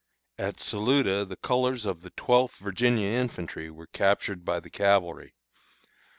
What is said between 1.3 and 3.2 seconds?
colors of the Twelfth Virginia